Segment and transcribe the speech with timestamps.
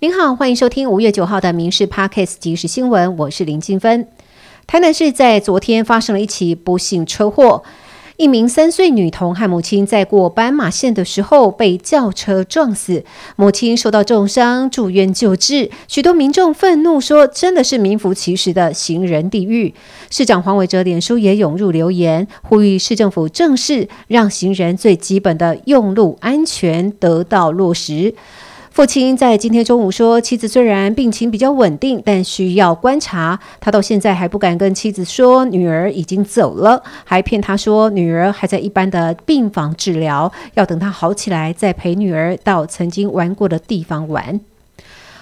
[0.00, 4.06] 您好，欢迎收听五月九号的《民事 Parkes 即时新闻》，我是林金芬。
[4.66, 7.62] 台南市在昨天发生了一起不幸车祸，
[8.18, 13.04] 一名三岁女童和母亲在过斑马线的时候被轿车撞死，
[13.36, 15.70] 母亲受到重伤，住院救治。
[15.88, 19.72] 许多民众愤怒说：“真的是名副其实的行人地狱。”
[20.12, 28.14] 市长黄伟哲脸书也涌入留言，呼吁市政府正视，让行人最基本的用路安全得到落实。
[28.76, 33.40] 父亲在今天中午说，妻子虽然病情比较稳定，但需要观察。
[33.58, 44.38] 他到现在还不敢跟妻子说女儿已经走了，还骗他说女儿还在一般的病房治疗，要等她好起来再陪女儿到曾经玩过的地方玩。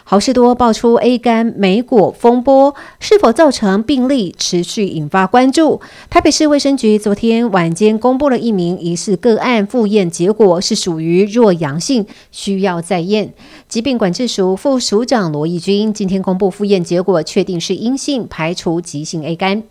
[0.06, 5.80] 好事多爆出 A 肝莓果风波，是否造成病例持续引发关注？
[6.10, 13.32] 台北市卫生局昨天晚间公布了一名疑似个案复验结果是属于弱阳性，需要再验。
[13.66, 19.62] 疾病管制署副署长罗义军今天公布复验结果，确定是阴性，排除急性 A 肝。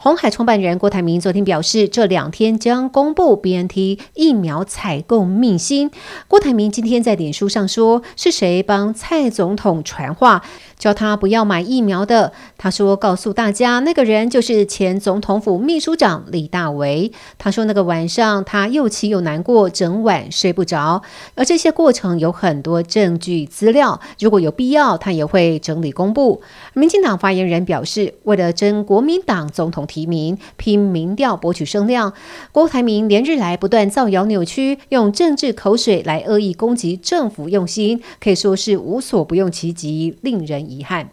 [0.00, 5.90] 红海创办人郭台铭昨天表示，这两天将公布 BNT 疫苗采购秘辛。
[6.28, 10.44] 郭台铭今天在脸书上说：“是谁帮蔡总统传话，
[10.78, 21.02] 叫他不要买疫苗的？”他说：“告诉大家，那个人就是前总统府秘书长李大为。”他说：“那个晚上他又气又难过，整晚睡不着。
[21.34, 26.40] 而这些过程有很多证据资料，如果有必要，他也会整理公布。”
[26.74, 32.12] 民进党发言人表示：“为了争国民党总统。”提名拼民调博取声量，
[32.52, 41.08] 郭台铭连日来不断造谣扭曲，用政治口水来恶意攻击政府用心，可以说是无所不用其极，令人遗憾。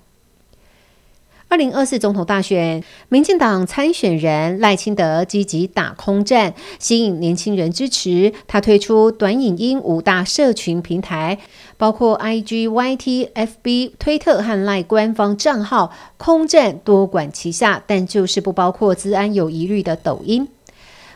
[1.48, 8.34] 二零二四总统大选，民进党参选人赖清德积极打空战，吸引年轻人支持。
[8.48, 11.38] 他推出短影音五大社群平台，
[11.78, 20.50] 包括 IG、YT、FB、推特和赖官方账号，空战多管齐下，但就是不包括资安有疑虑的抖音。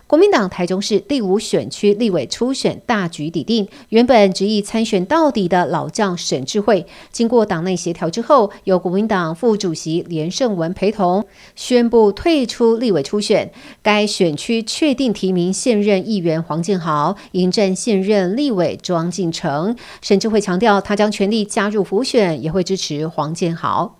[0.09, 11.23] 国民党台中市第五选区立委初选大局已定，原本执意参选到底的老将沈智慧，经过党内协调之后，由国民党副主席连胜文陪同，
[11.55, 13.51] 宣布退出立委初选。
[13.83, 19.75] 该选区确定提名现任议员黄建豪，迎战现任立委庄敬成。
[20.01, 23.98] 沈智慧强调，他将全力加入辅选，也会支持黄建豪。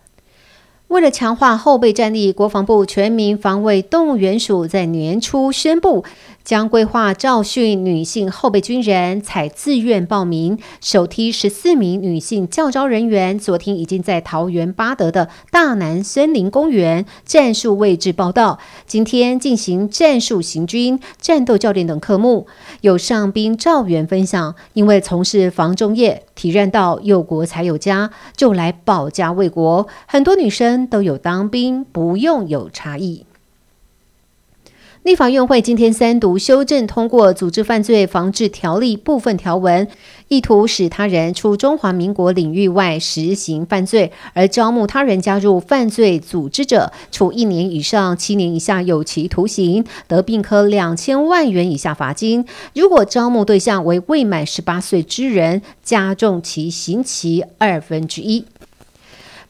[0.90, 6.04] 为了强化后备战力，国防部全民防卫动员署在年初宣布。
[6.50, 10.58] 将规划召训女性后备军人，采自愿报名。
[10.82, 18.58] 首批十四名女性教招人员，昨天已经在桃园八德的大南森林公园战术位置报道。
[18.88, 22.48] 今天进行战术行军、战斗教练等科目。
[22.82, 29.88] 有上兵赵元分享，因为从事防中业，体认到有国才有家，就来保家卫国。
[30.08, 33.28] 很多女生都有当兵，不用有差异。
[35.04, 39.88] 立法院会今天三读修正通过《组织犯罪防治条例》部分条文，
[40.28, 52.46] 意图使他人出中华民国领域外实行犯罪，而招募他人加入犯罪组织者，处一年以上七年以下有期徒刑，得并科两千万元以下罚金。
[52.76, 58.44] 如果招募对象为未满十八岁之人，加重其刑期二分之一。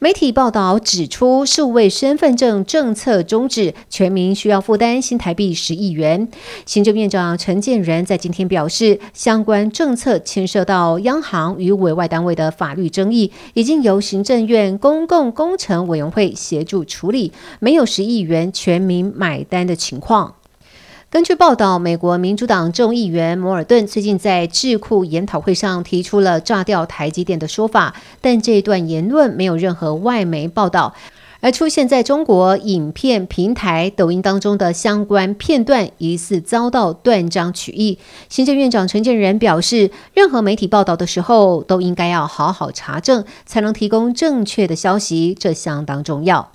[0.01, 6.29] 媒体报道指出，数位身份证政策终止，全民需要负担新台币十亿元。
[6.65, 20.35] 行政院长陈建仁在今天表示，相关政策牵涉到央行与委外单位的法律争议，已经由行政院公共工程委员会协助处理，没有十亿元全民买单的情况。
[21.11, 30.93] 根据报道，美国民主党众议员摩尔顿最近在智库研讨会上提出了炸掉台积电的说法，但这一段言论没有任何外媒报道。
[31.39, 37.97] 而出现在中国影片平台抖音当中的相关片段，疑似遭到断章取义。
[38.29, 46.51] 行政院长陈建仁表示，任何媒体报道的时候，都应该要好好查证，才能提供正确的消息，这相当重要。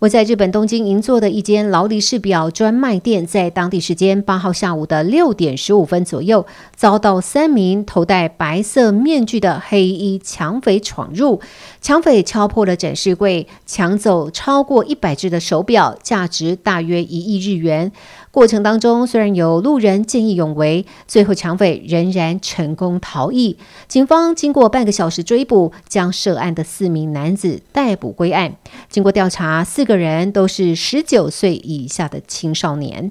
[0.00, 11.42] 我在日本东京银座的一间劳力士表专卖店，在当地时间八号下午的六点十五分左右，遭到三名头戴白色面具的黑衣抢匪闯入。
[11.82, 17.92] 抢匪敲破了展示柜，抢走超过一百只的手表，价值大约一亿日元。
[18.32, 23.58] 过程当中，虽然有路人见义勇为，最后抢匪仍然成功逃逸。
[23.88, 28.54] 警方经过半个小时追捕，将涉案的四名男子逮捕归案。
[28.88, 33.10] 经过调查，四个人都是十九岁以下的青少年。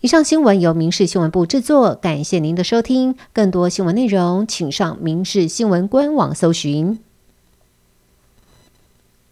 [0.00, 3.14] 以上新闻由民事新闻部制作，感谢您的收听。
[3.32, 7.11] 更多新闻内容，请上民事新闻官网搜寻。